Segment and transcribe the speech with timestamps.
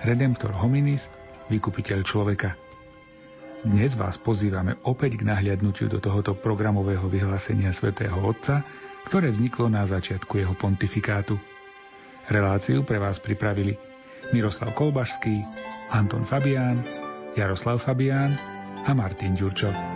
[0.00, 1.12] Redemptor hominis,
[1.52, 2.56] vykupiteľ človeka.
[3.68, 8.64] Dnes vás pozývame opäť k nahliadnutiu do tohoto programového vyhlásenia svätého Otca,
[9.04, 11.36] ktoré vzniklo na začiatku jeho pontifikátu.
[12.32, 13.76] Reláciu pre vás pripravili
[14.32, 15.44] Miroslav Kolbašský,
[15.92, 16.80] Anton Fabián,
[17.36, 18.32] Jaroslav Fabián
[18.88, 19.89] a Martin Ďurčo.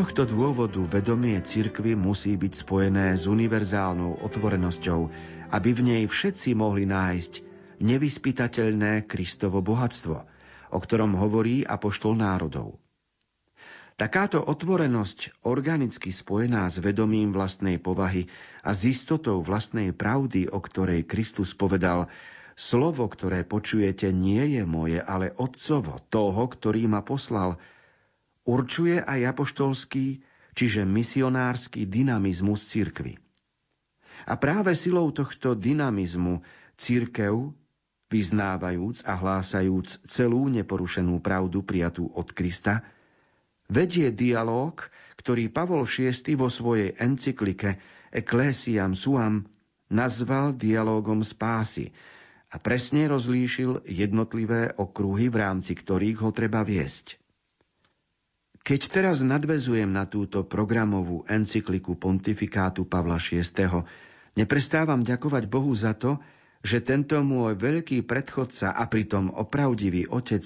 [0.00, 5.12] Tohto dôvodu vedomie cirkvy musí byť spojené s univerzálnou otvorenosťou,
[5.52, 7.44] aby v nej všetci mohli nájsť
[7.84, 10.16] nevyspytateľné Kristovo bohatstvo,
[10.72, 12.80] o ktorom hovorí apoštol národov.
[14.00, 18.24] Takáto otvorenosť, organicky spojená s vedomím vlastnej povahy
[18.64, 22.08] a s istotou vlastnej pravdy, o ktorej Kristus povedal,
[22.56, 27.60] slovo, ktoré počujete, nie je moje, ale Otcovo, toho, ktorý ma poslal–
[28.44, 30.20] určuje aj apoštolský,
[30.56, 33.16] čiže misionársky dynamizmus cirkvy.
[34.28, 36.44] A práve silou tohto dynamizmu
[36.76, 37.56] církev,
[38.10, 42.82] vyznávajúc a hlásajúc celú neporušenú pravdu prijatú od Krista,
[43.70, 44.82] vedie dialog,
[45.14, 47.78] ktorý Pavol VI vo svojej encyklike
[48.10, 49.46] Ecclesiam Suam
[49.86, 51.94] nazval dialogom spásy
[52.50, 57.19] a presne rozlíšil jednotlivé okruhy, v rámci ktorých ho treba viesť.
[58.60, 63.84] Keď teraz nadvezujem na túto programovú encykliku pontifikátu Pavla VI,
[64.36, 66.20] neprestávam ďakovať Bohu za to,
[66.60, 70.44] že tento môj veľký predchodca a pritom opravdivý otec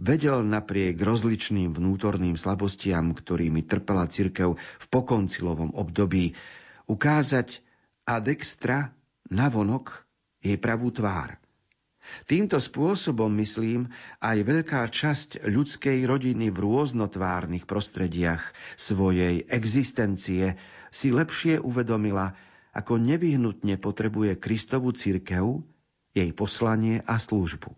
[0.00, 6.32] vedel napriek rozličným vnútorným slabostiam, ktorými trpela cirkev v pokoncilovom období,
[6.88, 7.60] ukázať
[8.08, 8.96] ad extra
[9.28, 10.08] navonok
[10.40, 11.36] jej pravú tvár.
[12.26, 13.90] Týmto spôsobom, myslím,
[14.22, 20.58] aj veľká časť ľudskej rodiny v rôznotvárnych prostrediach svojej existencie
[20.90, 22.34] si lepšie uvedomila,
[22.70, 25.62] ako nevyhnutne potrebuje Kristovu cirkev,
[26.14, 27.74] jej poslanie a službu.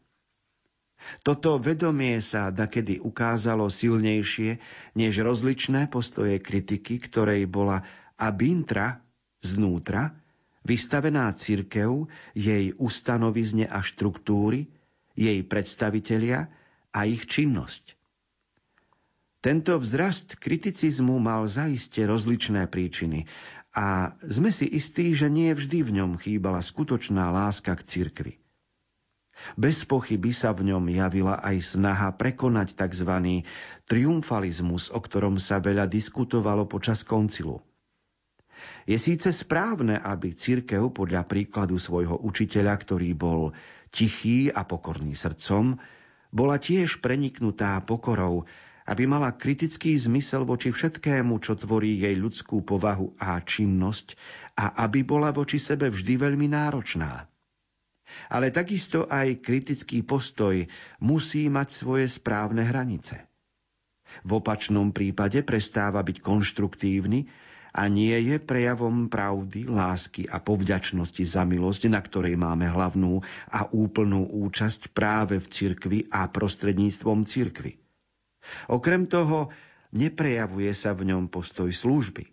[1.26, 4.62] Toto vedomie sa dakedy ukázalo silnejšie
[4.94, 7.82] než rozličné postoje kritiky, ktorej bola
[8.14, 9.02] abintra
[9.42, 10.21] znútra
[10.62, 14.70] vystavená cirkev, jej ustanovizne a štruktúry,
[15.18, 16.48] jej predstavitelia
[16.94, 17.98] a ich činnosť.
[19.42, 23.26] Tento vzrast kriticizmu mal zaiste rozličné príčiny
[23.74, 28.34] a sme si istí, že nie vždy v ňom chýbala skutočná láska k cirkvi.
[29.58, 33.42] Bez pochyby sa v ňom javila aj snaha prekonať tzv.
[33.90, 37.64] triumfalizmus, o ktorom sa veľa diskutovalo počas koncilu.
[38.86, 43.54] Je síce správne, aby cirkev podľa príkladu svojho učiteľa, ktorý bol
[43.92, 45.78] tichý a pokorný srdcom,
[46.32, 48.48] bola tiež preniknutá pokorou,
[48.88, 54.18] aby mala kritický zmysel voči všetkému, čo tvorí jej ľudskú povahu a činnosť
[54.58, 57.30] a aby bola voči sebe vždy veľmi náročná.
[58.28, 60.66] Ale takisto aj kritický postoj
[60.98, 63.24] musí mať svoje správne hranice.
[64.26, 67.24] V opačnom prípade prestáva byť konštruktívny
[67.72, 73.64] a nie je prejavom pravdy, lásky a povďačnosti za milosť, na ktorej máme hlavnú a
[73.72, 77.80] úplnú účasť práve v cirkvi a prostredníctvom cirkvi.
[78.68, 79.48] Okrem toho,
[79.96, 82.28] neprejavuje sa v ňom postoj služby,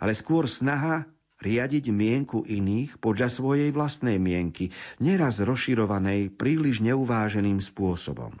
[0.00, 1.04] ale skôr snaha
[1.38, 8.34] riadiť mienku iných podľa svojej vlastnej mienky, neraz rozširovanej príliš neuváženým spôsobom.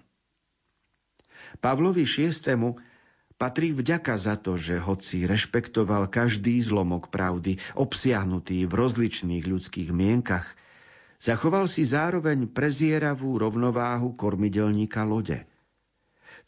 [1.62, 2.34] Pavlovi VI
[3.38, 10.58] Patrí vďaka za to, že hoci rešpektoval každý zlomok pravdy, obsiahnutý v rozličných ľudských mienkach,
[11.22, 15.46] zachoval si zároveň prezieravú rovnováhu kormidelníka lode.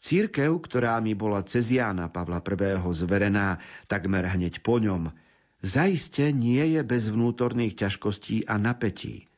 [0.03, 2.83] Církev, ktorá mi bola cez Jána Pavla I.
[2.91, 5.15] zverená takmer hneď po ňom,
[5.63, 9.31] zaiste nie je bez vnútorných ťažkostí a napätí.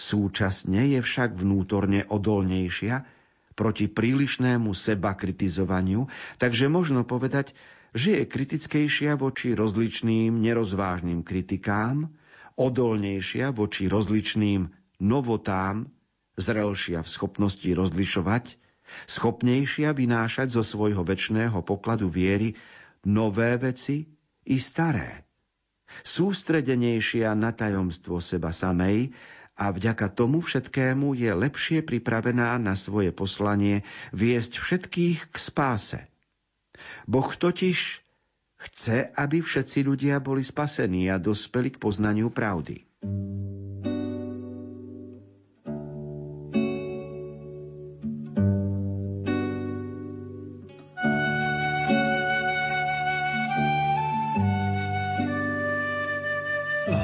[0.00, 3.04] Súčasne je však vnútorne odolnejšia,
[3.60, 6.08] proti prílišnému seba kritizovaniu,
[6.40, 7.52] takže možno povedať,
[7.92, 12.08] že je kritickejšia voči rozličným nerozvážnym kritikám,
[12.56, 14.72] odolnejšia voči rozličným
[15.04, 15.92] novotám,
[16.40, 18.56] zrelšia v schopnosti rozlišovať,
[19.04, 22.56] schopnejšia vynášať zo svojho väčšného pokladu viery
[23.04, 24.08] nové veci
[24.48, 25.29] i staré.
[26.06, 29.12] Sústredenejšia na tajomstvo seba samej
[29.60, 33.84] a vďaka tomu všetkému je lepšie pripravená na svoje poslanie
[34.16, 36.00] viesť všetkých k spáse.
[37.04, 37.78] Boh totiž
[38.60, 42.88] chce, aby všetci ľudia boli spasení a dospeli k poznaniu pravdy.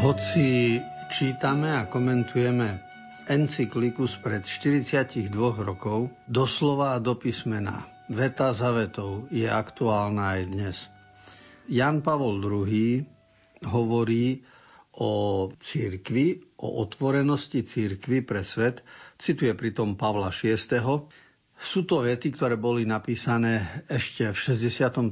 [0.06, 0.78] Hoci
[1.10, 2.78] čítame a komentujeme
[3.26, 5.34] encykliku spred 42
[5.66, 10.76] rokov, doslova a do písmena, veta za vetou, je aktuálna aj dnes.
[11.66, 13.02] Jan Pavol II
[13.66, 14.46] hovorí
[14.94, 15.10] o
[15.58, 18.86] církvi, o otvorenosti církvy pre svet,
[19.18, 20.54] cituje pritom Pavla VI.
[21.58, 25.02] Sú to vety, ktoré boli napísané ešte v 63.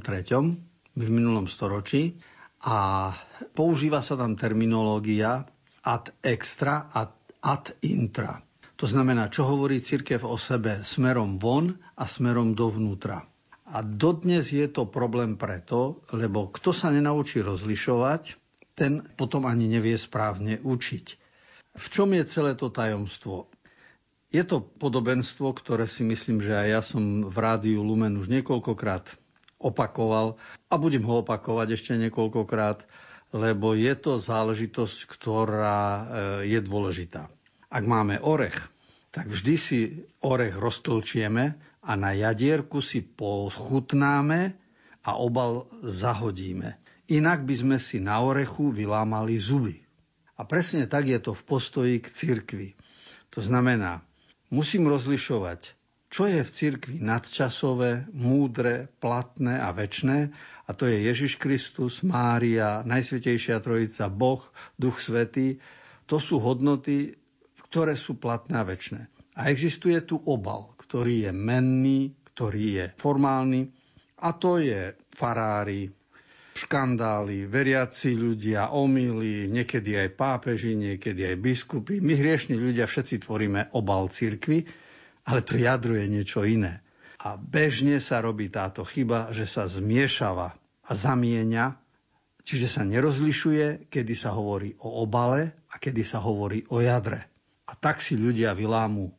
[0.95, 2.15] v minulom storočí
[2.63, 3.11] a
[3.57, 5.47] používa sa tam terminológia
[5.83, 7.11] ad extra a
[7.45, 8.41] ad intra.
[8.75, 13.23] To znamená, čo hovorí církev o sebe smerom von a smerom dovnútra.
[13.69, 18.35] A dodnes je to problém preto, lebo kto sa nenaučí rozlišovať,
[18.75, 21.05] ten potom ani nevie správne učiť.
[21.75, 23.47] V čom je celé to tajomstvo?
[24.33, 29.07] Je to podobenstvo, ktoré si myslím, že aj ja som v rádiu Lumen už niekoľkokrát
[29.59, 30.35] opakoval
[30.67, 32.83] a budem ho opakovať ešte niekoľkokrát,
[33.35, 36.03] lebo je to záležitosť, ktorá e,
[36.55, 37.27] je dôležitá.
[37.67, 38.55] Ak máme orech,
[39.11, 39.79] tak vždy si
[40.23, 44.55] orech roztlčieme a na jadierku si pochutnáme
[45.05, 46.79] a obal zahodíme.
[47.11, 49.85] Inak by sme si na orechu vylámali zuby.
[50.35, 52.69] A presne tak je to v postoji k cirkvi.
[53.31, 54.03] To znamená,
[54.51, 55.75] musím rozlišovať,
[56.09, 60.31] čo je v cirkvi nadčasové, múdre, platné a väčné,
[60.65, 64.41] a to je Ježiš Kristus, Mária, Najsvetejšia Trojica, Boh,
[64.79, 65.61] Duch Svetý.
[66.09, 67.13] To sú hodnoty,
[67.69, 69.05] ktoré sú platné a väčšie.
[69.35, 73.67] A existuje tu obal, ktorý je menný, ktorý je formálny,
[74.23, 75.91] a to je farári,
[76.55, 81.99] škandály, veriaci ľudia, omily, niekedy aj pápeži, niekedy aj biskupy.
[81.99, 84.63] My hriešni ľudia všetci tvoríme obal cirkvy,
[85.25, 86.85] ale to jadro je niečo iné.
[87.25, 90.53] A bežne sa robí táto chyba, že sa zmiešava
[90.85, 91.73] a zamieňa,
[92.45, 97.25] čiže sa nerozlišuje, kedy sa hovorí o obale a kedy sa hovorí o jadre.
[97.65, 99.09] A tak si ľudia vylámu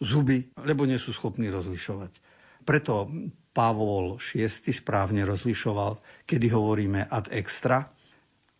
[0.00, 2.16] zuby, lebo nie sú schopní rozlišovať.
[2.64, 3.12] Preto
[3.52, 7.92] Pavol VI správne rozlišoval, kedy hovoríme ad extra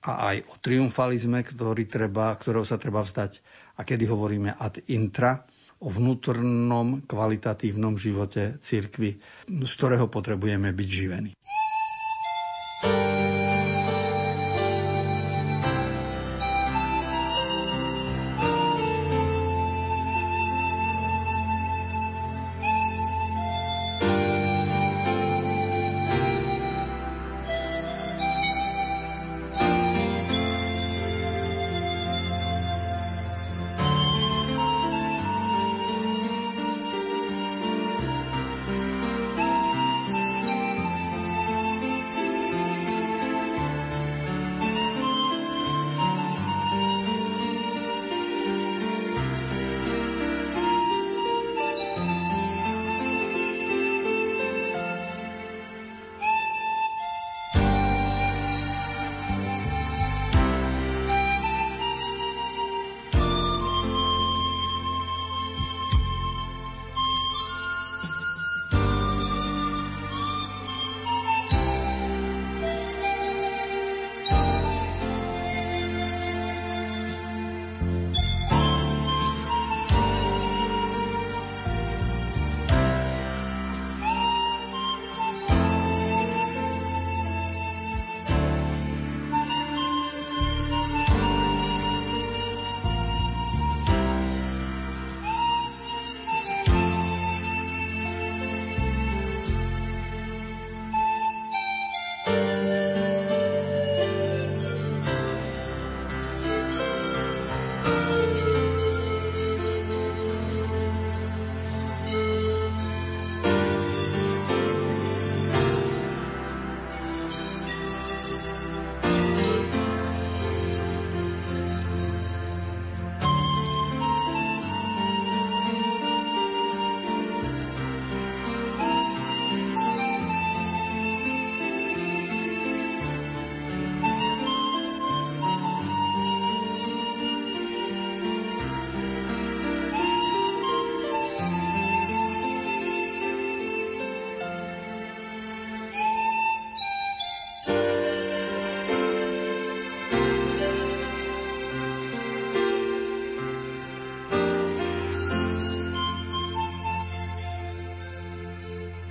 [0.05, 3.41] a aj o triumfalizme, ktorý treba, ktorého sa treba vzdať
[3.76, 5.49] a kedy hovoríme ad intra,
[5.80, 9.16] o vnútornom kvalitatívnom živote cirkvy,
[9.48, 11.32] z ktorého potrebujeme byť živení.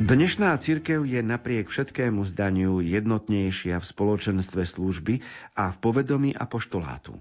[0.10, 5.22] Dnešná cirkev je napriek všetkému zdaniu jednotnejšia v spoločenstve služby
[5.54, 7.14] a v povedomí apoštolátu.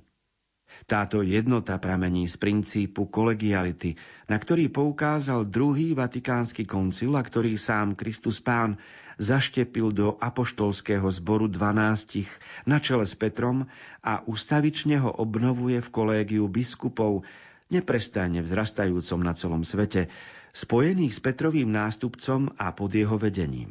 [0.89, 3.93] Táto jednota pramení z princípu kolegiality,
[4.33, 8.81] na ktorý poukázal druhý vatikánsky koncil a ktorý sám Kristus Pán
[9.21, 12.33] zaštepil do apoštolského zboru dvanástich
[12.65, 13.69] na čele s Petrom
[14.01, 17.29] a ustavične ho obnovuje v kolégiu biskupov,
[17.69, 20.09] neprestajne vzrastajúcom na celom svete,
[20.59, 23.71] spojených s Petrovým nástupcom a pod jeho vedením.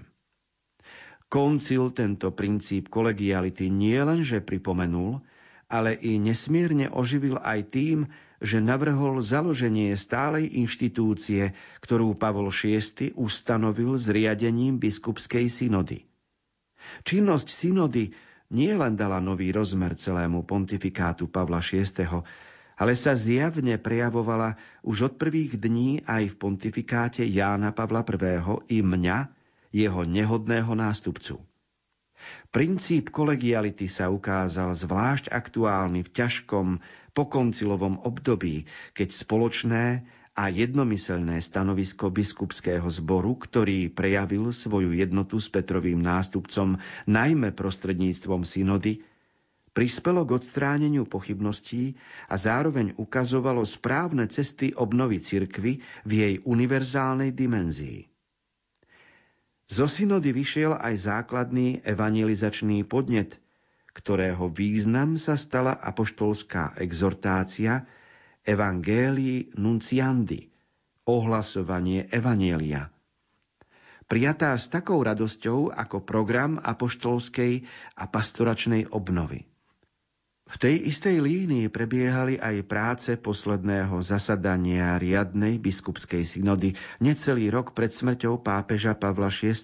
[1.28, 5.20] Koncil tento princíp kolegiality nie lenže pripomenul,
[5.68, 8.08] ale i nesmierne oživil aj tým,
[8.40, 11.52] že navrhol založenie stálej inštitúcie,
[11.84, 16.08] ktorú Pavol VI ustanovil zriadením biskupskej synody.
[17.04, 18.16] Činnosť synody
[18.48, 21.84] nie len dala nový rozmer celému pontifikátu Pavla VI,
[22.78, 24.54] ale sa zjavne prejavovala
[24.86, 28.38] už od prvých dní aj v pontifikáte Jána Pavla I.
[28.70, 29.18] i mňa,
[29.74, 31.42] jeho nehodného nástupcu.
[32.50, 36.68] Princíp kolegiality sa ukázal zvlášť aktuálny v ťažkom
[37.14, 38.66] pokoncilovom období,
[38.98, 40.06] keď spoločné
[40.38, 46.78] a jednomyselné stanovisko biskupského zboru, ktorý prejavil svoju jednotu s Petrovým nástupcom
[47.10, 49.02] najmä prostredníctvom synody,
[49.78, 51.94] prispelo k odstráneniu pochybností
[52.26, 58.10] a zároveň ukazovalo správne cesty obnovy cirkvy v jej univerzálnej dimenzii.
[59.70, 63.38] Zo synody vyšiel aj základný evangelizačný podnet,
[63.94, 67.86] ktorého význam sa stala apoštolská exhortácia
[68.42, 70.50] Evangelii Nunciandi,
[71.06, 72.90] ohlasovanie Evanielia,
[74.10, 77.62] prijatá s takou radosťou ako program apoštolskej
[77.94, 79.46] a pastoračnej obnovy.
[80.48, 86.72] V tej istej línii prebiehali aj práce posledného zasadania riadnej biskupskej synody
[87.04, 89.60] necelý rok pred smrťou pápeža Pavla VI,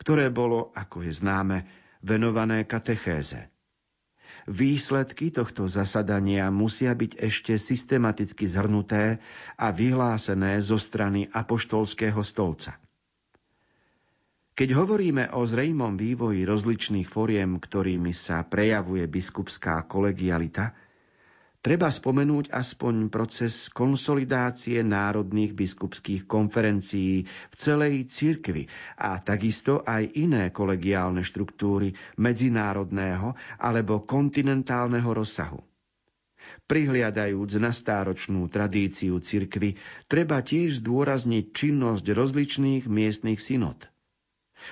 [0.00, 1.68] ktoré bolo, ako je známe,
[2.00, 3.52] venované katechéze.
[4.48, 9.20] Výsledky tohto zasadania musia byť ešte systematicky zhrnuté
[9.60, 12.80] a vyhlásené zo strany apoštolského stolca.
[14.56, 20.72] Keď hovoríme o zrejmom vývoji rozličných foriem, ktorými sa prejavuje biskupská kolegialita,
[21.60, 28.64] treba spomenúť aspoň proces konsolidácie národných biskupských konferencií v celej cirkvi
[28.96, 35.60] a takisto aj iné kolegiálne štruktúry medzinárodného alebo kontinentálneho rozsahu.
[36.64, 39.76] Prihliadajúc na stáročnú tradíciu cirkvy,
[40.08, 43.84] treba tiež zdôrazniť činnosť rozličných miestnych synod–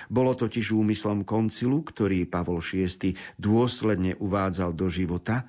[0.09, 5.47] bolo totiž úmyslom koncilu, ktorý Pavol VI dôsledne uvádzal do života,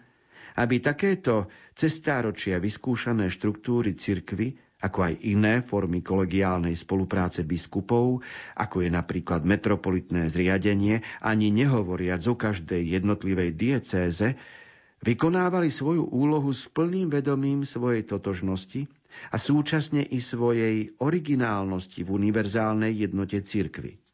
[0.57, 8.21] aby takéto cestáročia vyskúšané štruktúry cirkvy, ako aj iné formy kolegiálnej spolupráce biskupov,
[8.57, 14.37] ako je napríklad metropolitné zriadenie, ani nehovoriac o každej jednotlivej diecéze,
[15.01, 18.89] vykonávali svoju úlohu s plným vedomím svojej totožnosti
[19.33, 24.06] a súčasne i svojej originálnosti v univerzálnej jednote cirkvy.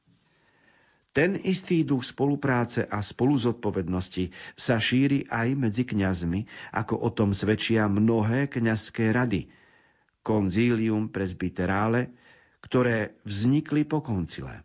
[1.12, 7.84] Ten istý duch spolupráce a spoluzodpovednosti sa šíri aj medzi kňazmi, ako o tom svedčia
[7.84, 9.52] mnohé kňazské rady,
[10.24, 12.16] konzílium presbyterále,
[12.64, 14.64] ktoré vznikli po koncile.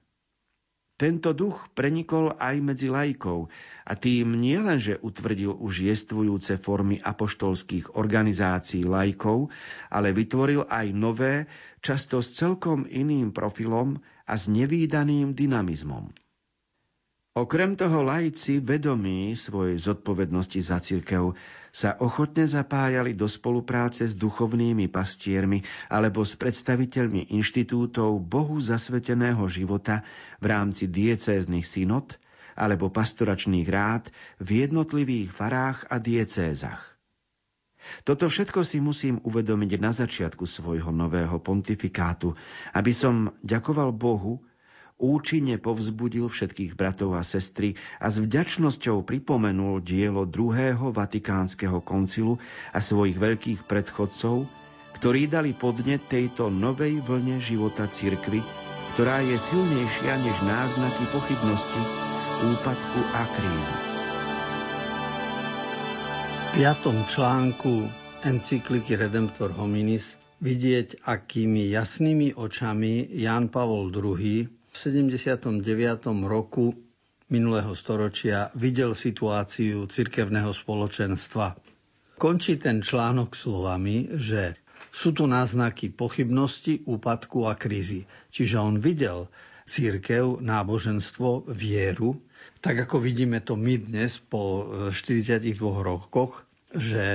[0.98, 3.54] Tento duch prenikol aj medzi lajkov
[3.86, 9.54] a tým nielenže utvrdil už jestvujúce formy apoštolských organizácií lajkov,
[9.94, 11.46] ale vytvoril aj nové,
[11.86, 16.27] často s celkom iným profilom a s nevýdaným dynamizmom.
[17.38, 21.38] Okrem toho lajci, vedomí svojej zodpovednosti za cirkev,
[21.70, 30.02] sa ochotne zapájali do spolupráce s duchovnými pastiermi alebo s predstaviteľmi inštitútov Bohu zasveteného života
[30.42, 32.18] v rámci diecéznych synod
[32.58, 34.10] alebo pastoračných rád
[34.42, 36.98] v jednotlivých farách a diecézach.
[38.02, 42.34] Toto všetko si musím uvedomiť na začiatku svojho nového pontifikátu,
[42.74, 44.42] aby som ďakoval Bohu,
[44.98, 52.42] účinne povzbudil všetkých bratov a sestry a s vďačnosťou pripomenul dielo druhého vatikánskeho koncilu
[52.74, 54.50] a svojich veľkých predchodcov,
[54.98, 58.42] ktorí dali podnet tejto novej vlne života cirkvy,
[58.98, 61.82] ktorá je silnejšia než náznaky pochybnosti,
[62.58, 63.78] úpadku a krízy.
[66.42, 67.86] V piatom článku
[68.26, 75.66] encykliky Redemptor Hominis vidieť, akými jasnými očami Jan Pavol II 79.
[76.30, 76.70] roku
[77.34, 81.58] minulého storočia videl situáciu cirkevného spoločenstva.
[82.22, 84.54] Končí ten článok slovami, že
[84.94, 88.06] sú tu náznaky pochybnosti, úpadku a krízy.
[88.30, 89.26] Čiže on videl
[89.66, 92.22] církev, náboženstvo, vieru,
[92.62, 97.06] tak ako vidíme to my dnes po 42 rokoch, že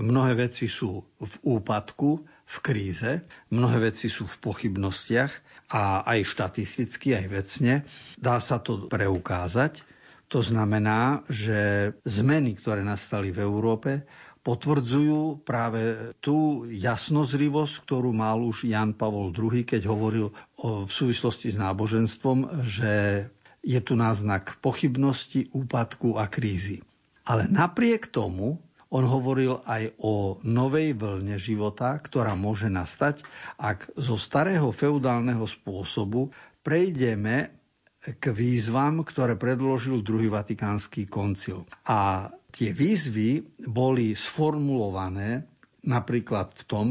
[0.00, 7.14] mnohé veci sú v úpadku, v kríze, mnohé veci sú v pochybnostiach a aj štatisticky,
[7.14, 7.74] aj vecne.
[8.16, 9.84] Dá sa to preukázať.
[10.28, 14.04] To znamená, že zmeny, ktoré nastali v Európe,
[14.44, 21.52] potvrdzujú práve tú jasnozrivosť, ktorú mal už Jan Pavol II, keď hovoril o, v súvislosti
[21.52, 23.24] s náboženstvom, že
[23.60, 26.80] je tu náznak pochybnosti, úpadku a krízy.
[27.28, 33.20] Ale napriek tomu on hovoril aj o novej vlne života, ktorá môže nastať,
[33.60, 36.32] ak zo starého feudálneho spôsobu
[36.64, 37.52] prejdeme
[37.98, 41.68] k výzvam, ktoré predložil druhý vatikánsky koncil.
[41.84, 45.44] A tie výzvy boli sformulované
[45.84, 46.86] napríklad v tom,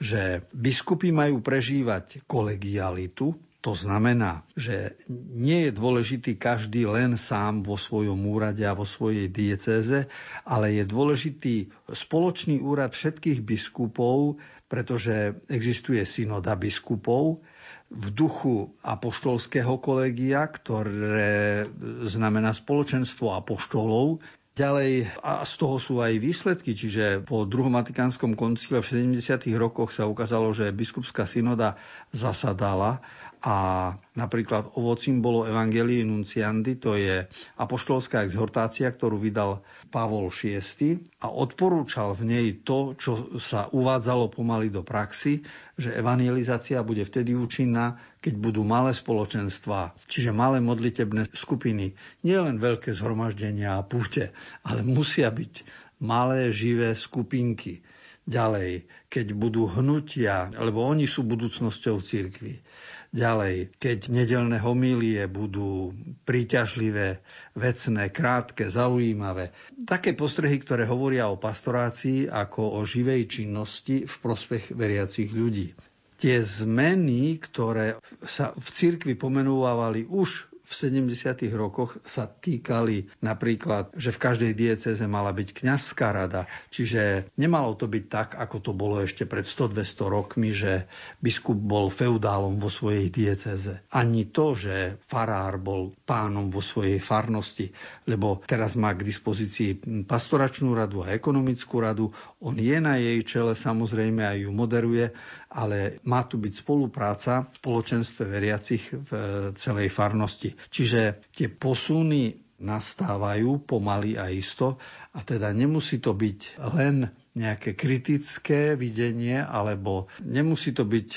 [0.00, 4.98] že biskupy majú prežívať kolegialitu, to znamená, že
[5.38, 10.10] nie je dôležitý každý len sám vo svojom úrade a vo svojej diecéze,
[10.42, 17.38] ale je dôležitý spoločný úrad všetkých biskupov, pretože existuje synoda biskupov
[17.86, 21.62] v duchu apoštolského kolegia, ktoré
[22.02, 24.18] znamená spoločenstvo apoštolov,
[24.52, 29.48] Ďalej, a z toho sú aj výsledky, čiže po druhom Vatikánskom koncile v 70.
[29.56, 31.80] rokoch sa ukázalo, že biskupská synoda
[32.12, 33.00] zasadala
[33.42, 37.26] a napríklad ovocím bolo Evangelii Nunciandi, to je
[37.58, 44.70] apoštolská exhortácia, ktorú vydal Pavol VI a odporúčal v nej to, čo sa uvádzalo pomaly
[44.70, 45.42] do praxi,
[45.74, 52.62] že evangelizácia bude vtedy účinná, keď budú malé spoločenstva, čiže malé modlitebné skupiny, nie len
[52.62, 54.30] veľké zhromaždenia a púte,
[54.62, 55.66] ale musia byť
[55.98, 57.82] malé živé skupinky.
[58.22, 62.62] Ďalej, keď budú hnutia, lebo oni sú budúcnosťou cirkvi
[63.12, 65.92] Ďalej, keď nedelné homílie budú
[66.24, 67.20] príťažlivé,
[67.52, 69.52] vecné, krátke, zaujímavé.
[69.84, 75.76] Také postrehy, ktoré hovoria o pastorácii ako o živej činnosti v prospech veriacich ľudí.
[76.16, 81.52] Tie zmeny, ktoré sa v cirkvi pomenúvali už v 70.
[81.52, 86.48] rokoch sa týkali napríklad, že v každej dieceze mala byť kňazská rada.
[86.72, 90.88] Čiže nemalo to byť tak, ako to bolo ešte pred 100-200 rokmi, že
[91.20, 93.84] biskup bol feudálom vo svojej dieceze.
[93.92, 97.68] Ani to, že farár bol pánom vo svojej farnosti,
[98.08, 102.08] lebo teraz má k dispozícii pastoračnú radu a ekonomickú radu.
[102.40, 105.12] On je na jej čele, samozrejme aj ju moderuje,
[105.52, 109.10] ale má tu byť spolupráca v spoločenstve veriacich v
[109.52, 110.56] celej farnosti.
[110.72, 114.78] Čiže tie posuny nastávajú pomaly a isto
[115.12, 121.08] a teda nemusí to byť len nejaké kritické videnie alebo nemusí to byť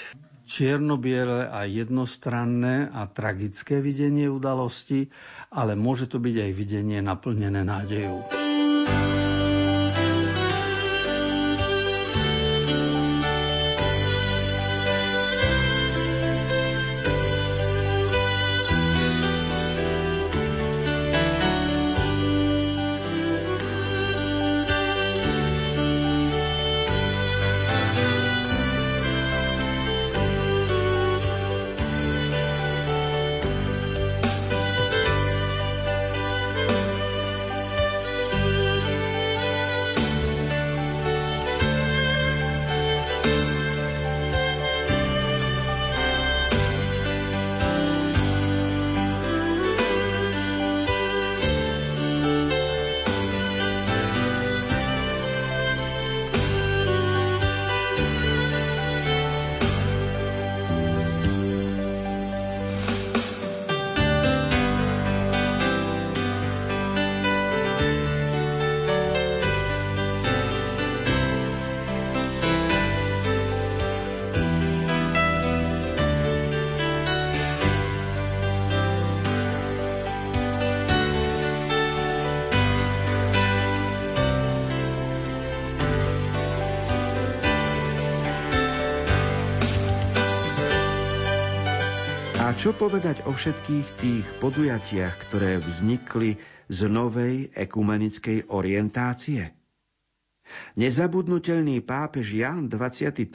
[0.45, 5.09] čierno-biele a jednostranné a tragické videnie udalosti,
[5.49, 8.21] ale môže to byť aj videnie naplnené nádejou.
[92.65, 99.53] Čo povedať o všetkých tých podujatiach, ktoré vznikli z novej ekumenickej orientácie?
[100.73, 103.29] Nezabudnutelný pápež Jan 23.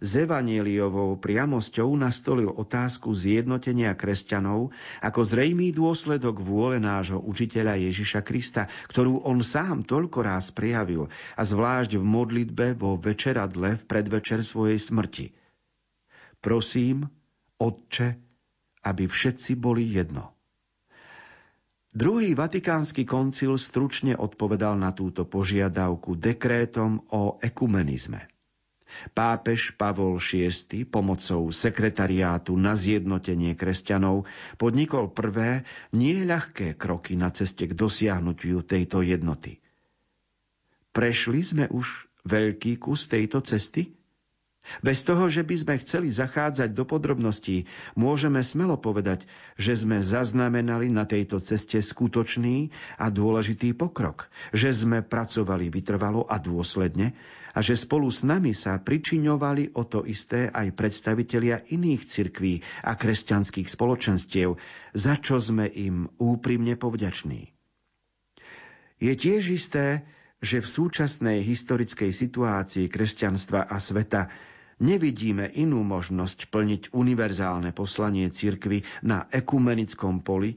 [0.00, 4.72] z Evanieliovou priamosťou nastolil otázku zjednotenia kresťanov
[5.04, 11.42] ako zrejmý dôsledok vôle nášho učiteľa Ježiša Krista, ktorú on sám toľko raz prijavil a
[11.44, 15.36] zvlášť v modlitbe vo večeradle v predvečer svojej smrti.
[16.40, 17.04] Prosím,
[17.60, 18.25] Otče,
[18.86, 20.30] aby všetci boli jedno.
[21.96, 28.28] Druhý vatikánsky koncil stručne odpovedal na túto požiadavku dekrétom o ekumenizme.
[29.16, 37.66] Pápež Pavol VI pomocou sekretariátu na zjednotenie kresťanov podnikol prvé, nie ľahké kroky na ceste
[37.66, 39.58] k dosiahnutiu tejto jednoty.
[40.94, 43.95] Prešli sme už veľký kus tejto cesty?
[44.82, 49.24] Bez toho, že by sme chceli zachádzať do podrobností, môžeme smelo povedať,
[49.56, 56.36] že sme zaznamenali na tejto ceste skutočný a dôležitý pokrok, že sme pracovali vytrvalo a
[56.42, 57.14] dôsledne
[57.56, 62.92] a že spolu s nami sa pričiňovali o to isté aj predstavitelia iných cirkví a
[62.92, 64.60] kresťanských spoločenstiev,
[64.92, 67.48] za čo sme im úprimne povďační.
[69.00, 70.04] Je tiež isté,
[70.44, 74.28] že v súčasnej historickej situácii kresťanstva a sveta
[74.82, 80.56] nevidíme inú možnosť plniť univerzálne poslanie cirkvy na ekumenickom poli,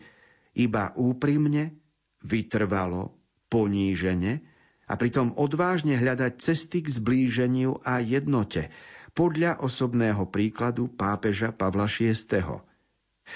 [0.57, 1.75] iba úprimne,
[2.19, 3.15] vytrvalo,
[3.47, 4.43] ponížene
[4.89, 8.67] a pritom odvážne hľadať cesty k zblíženiu a jednote
[9.17, 12.61] podľa osobného príkladu pápeža Pavla VI.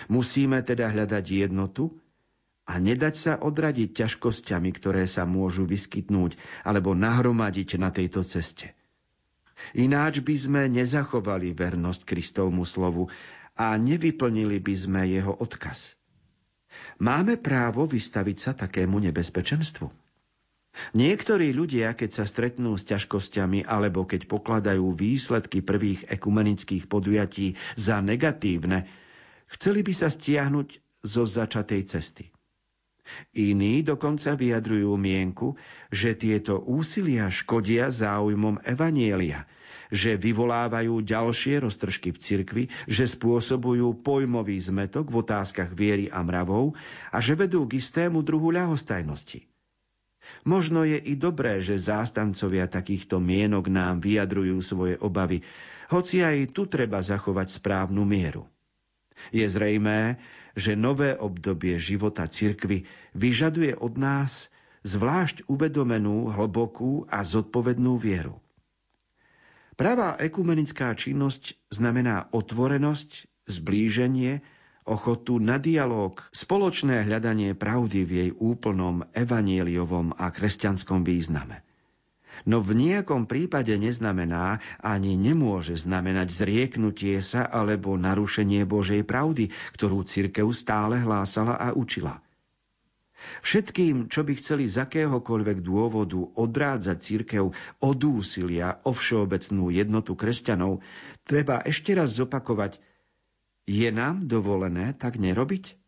[0.09, 1.93] Musíme teda hľadať jednotu
[2.65, 8.73] a nedať sa odradiť ťažkosťami, ktoré sa môžu vyskytnúť alebo nahromadiť na tejto ceste.
[9.71, 13.07] Ináč by sme nezachovali vernosť Kristovmu slovu
[13.55, 15.95] a nevyplnili by sme jeho odkaz.
[16.99, 19.87] Máme právo vystaviť sa takému nebezpečenstvu.
[20.97, 28.01] Niektorí ľudia, keď sa stretnú s ťažkosťami alebo keď pokladajú výsledky prvých ekumenických podujatí za
[28.01, 28.89] negatívne,
[29.53, 30.67] chceli by sa stiahnuť
[31.05, 32.32] zo začatej cesty.
[33.35, 35.59] Iní dokonca vyjadrujú mienku,
[35.91, 39.43] že tieto úsilia škodia záujmom Evanielia,
[39.93, 46.73] že vyvolávajú ďalšie roztržky v cirkvi, že spôsobujú pojmový zmetok v otázkach viery a mravov
[47.13, 49.45] a že vedú k istému druhu ľahostajnosti.
[50.47, 55.43] Možno je i dobré, že zástancovia takýchto mienok nám vyjadrujú svoje obavy,
[55.91, 58.47] hoci aj tu treba zachovať správnu mieru.
[59.29, 60.17] Je zrejmé,
[60.53, 62.85] že nové obdobie života cirkvy
[63.17, 64.53] vyžaduje od nás
[64.85, 68.37] zvlášť uvedomenú, hlbokú a zodpovednú vieru.
[69.73, 74.45] Pravá ekumenická činnosť znamená otvorenosť, zblíženie,
[74.85, 81.65] ochotu na dialog, spoločné hľadanie pravdy v jej úplnom evanieliovom a kresťanskom význame
[82.49, 90.03] no v nejakom prípade neznamená ani nemôže znamenať zrieknutie sa alebo narušenie Božej pravdy, ktorú
[90.03, 92.19] cirkev stále hlásala a učila.
[93.39, 100.83] Všetkým, čo by chceli z akéhokoľvek dôvodu odrádzať církev od úsilia o všeobecnú jednotu kresťanov,
[101.23, 102.83] treba ešte raz zopakovať,
[103.63, 105.79] je nám dovolené tak nerobiť?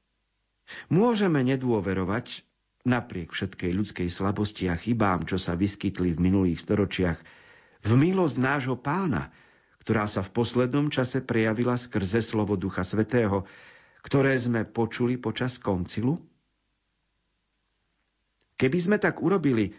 [0.87, 2.47] Môžeme nedôverovať,
[2.85, 7.17] napriek všetkej ľudskej slabosti a chybám, čo sa vyskytli v minulých storočiach,
[7.85, 9.33] v milosť nášho pána,
[9.81, 13.45] ktorá sa v poslednom čase prejavila skrze slovo Ducha Svetého,
[14.05, 16.21] ktoré sme počuli počas koncilu?
[18.55, 19.73] Keby sme tak urobili,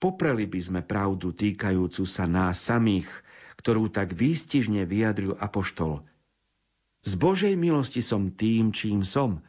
[0.00, 3.08] popreli by sme pravdu týkajúcu sa nás samých,
[3.60, 6.02] ktorú tak výstižne vyjadril Apoštol.
[7.06, 9.44] Z Božej milosti som tým, čím som,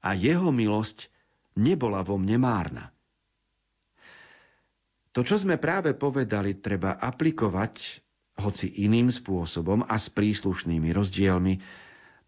[0.00, 1.10] a jeho milosť
[1.58, 2.94] nebola vo mne márna.
[5.12, 8.06] To, čo sme práve povedali, treba aplikovať,
[8.38, 11.58] hoci iným spôsobom a s príslušnými rozdielmi,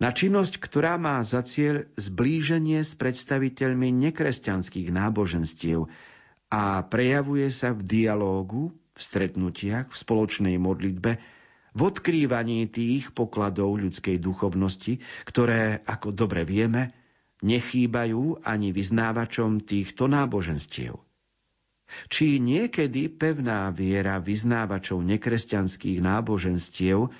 [0.00, 5.86] na činnosť, ktorá má za cieľ zblíženie s predstaviteľmi nekresťanských náboženstiev
[6.50, 11.20] a prejavuje sa v dialógu, v stretnutiach, v spoločnej modlitbe,
[11.70, 16.99] v odkrývaní tých pokladov ľudskej duchovnosti, ktoré, ako dobre vieme,
[17.40, 20.96] nechýbajú ani vyznávačom týchto náboženstiev.
[22.06, 27.10] Či niekedy pevná viera vyznávačov nekresťanských náboženstiev,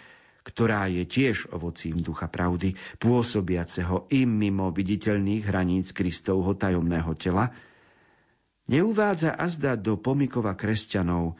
[0.46, 7.50] ktorá je tiež ovocím ducha pravdy, pôsobiaceho im mimo viditeľných hraníc Kristovho tajomného tela,
[8.70, 11.34] neuvádza azda do pomikova kresťanov,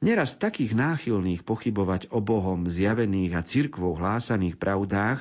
[0.00, 5.20] neraz takých náchylných pochybovať o Bohom zjavených a cirkvou hlásaných pravdách,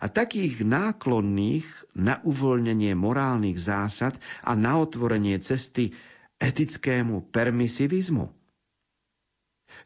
[0.00, 5.92] a takých náklonných na uvoľnenie morálnych zásad a na otvorenie cesty
[6.40, 8.32] etickému permisivizmu.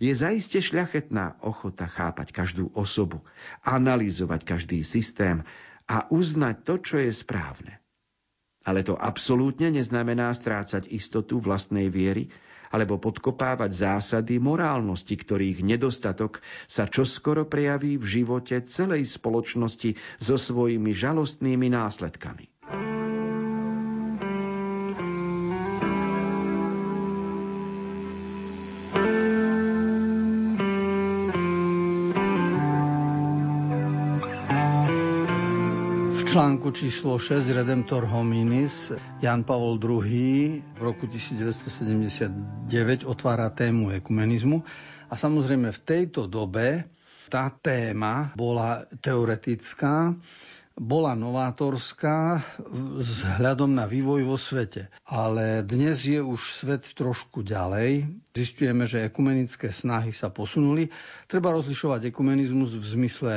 [0.01, 3.21] Je zaiste šľachetná ochota chápať každú osobu,
[3.67, 5.45] analyzovať každý systém
[5.85, 7.83] a uznať to, čo je správne.
[8.65, 12.33] Ale to absolútne neznamená strácať istotu vlastnej viery
[12.75, 20.91] alebo podkopávať zásady morálnosti, ktorých nedostatok sa čoskoro prejaví v živote celej spoločnosti so svojimi
[20.91, 22.54] žalostnými následkami.
[36.35, 38.91] Článku číslo 6 Redemptor hominis
[39.23, 44.59] Jan Pavol II v roku 1979 otvára tému ekumenizmu
[45.07, 46.91] a samozrejme v tejto dobe
[47.31, 50.11] tá téma bola teoretická,
[50.75, 52.43] bola novátorská
[52.99, 54.91] vzhľadom na vývoj vo svete.
[55.07, 58.11] Ale dnes je už svet trošku ďalej.
[58.35, 60.91] Zistujeme, že ekumenické snahy sa posunuli.
[61.31, 63.35] Treba rozlišovať ekumenizmus v zmysle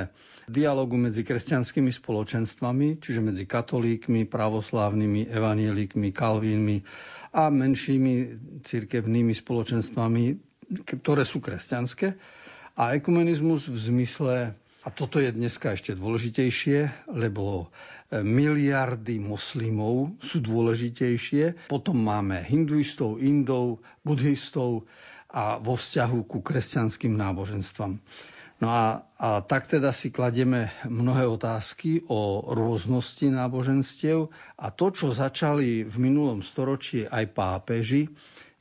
[0.48, 6.78] dialogu medzi kresťanskými spoločenstvami, čiže medzi katolíkmi, pravoslávnymi, evanielikmi, kalvínmi
[7.36, 8.14] a menšími
[8.64, 10.24] cirkevnými spoločenstvami,
[10.88, 12.16] ktoré sú kresťanské.
[12.80, 14.36] A ekumenizmus v zmysle
[14.88, 17.68] a toto je dneska ešte dôležitejšie, lebo
[18.08, 21.68] e, miliardy moslimov sú dôležitejšie.
[21.68, 24.88] Potom máme hinduistov, indov, buddhistov
[25.28, 28.00] a vo vzťahu ku kresťanským náboženstvám.
[28.58, 35.14] No a, a tak teda si kladieme mnohé otázky o rôznosti náboženstiev a to, čo
[35.14, 38.10] začali v minulom storočí aj pápeži,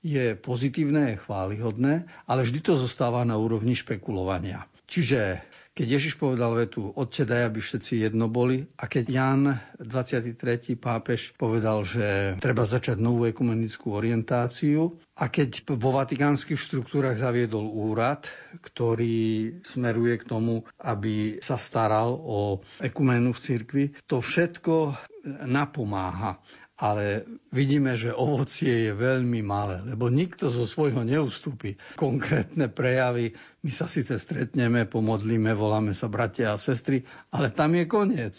[0.04, 4.68] je pozitívne, je chválihodné, ale vždy to zostáva na úrovni špekulovania.
[4.86, 5.42] Čiže
[5.76, 9.42] keď Ježiš povedal vetu, Otče daj, aby všetci jedno boli, a keď Jan
[9.76, 10.80] 23.
[10.80, 18.24] pápež povedal, že treba začať novú ekumenickú orientáciu, a keď vo vatikánskych štruktúrach zaviedol úrad,
[18.56, 24.96] ktorý smeruje k tomu, aby sa staral o ekumenu v cirkvi, to všetko
[25.44, 26.40] napomáha
[26.76, 27.24] ale
[27.56, 31.80] vidíme, že ovocie je veľmi malé, lebo nikto zo svojho neustúpi.
[31.96, 33.32] Konkrétne prejavy,
[33.64, 38.34] my sa síce stretneme, pomodlíme, voláme sa bratia a sestry, ale tam je koniec.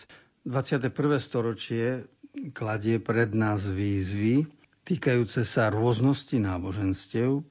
[0.45, 0.93] 21.
[1.17, 2.06] storočie
[2.54, 4.45] kladie pred nás výzvy
[4.88, 7.43] týkajúce sa rôznosti náboženstiev,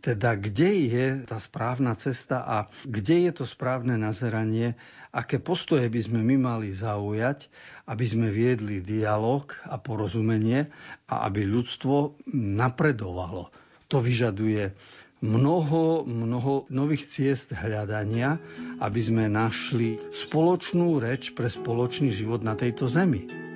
[0.00, 2.56] teda kde je tá správna cesta a
[2.88, 4.74] kde je to správne nazeranie,
[5.12, 7.52] aké postoje by sme my mali zaujať,
[7.84, 10.72] aby sme viedli dialog a porozumenie
[11.06, 13.52] a aby ľudstvo napredovalo.
[13.92, 14.72] To vyžaduje
[15.20, 18.40] mnoho, mnoho nových ciest hľadania,
[18.80, 23.49] aby sme našli spoločnú reč pre spoločný život na tejto zemi.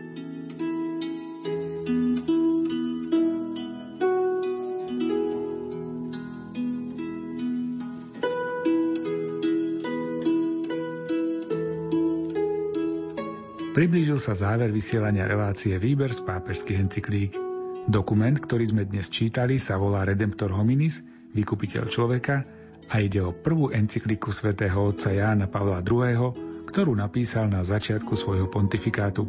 [14.25, 17.37] Sa záver vysielania relácie Výber z pápežských encyklík.
[17.85, 21.05] Dokument, ktorý sme dnes čítali, sa volá Redemptor hominis,
[21.37, 22.49] vykupiteľ človeka
[22.89, 26.33] a ide o prvú encykliku svätého otca Jána Pavla II.,
[26.65, 29.29] ktorú napísal na začiatku svojho pontifikátu.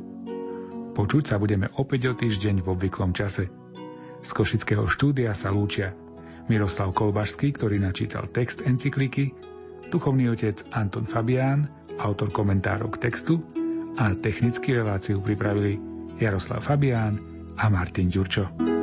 [0.96, 3.52] Počuť sa budeme opäť o týždeň v obvyklom čase.
[4.24, 5.92] Z Košického štúdia sa lúčia
[6.48, 9.36] Miroslav Kolbašský, ktorý načítal text encykliky,
[9.92, 11.68] duchovný otec Anton Fabián,
[12.00, 13.44] autor komentárov k textu
[13.98, 15.80] a technicky reláciu pripravili
[16.20, 17.20] Jaroslav Fabián
[17.56, 18.75] a Martin Ďurčo.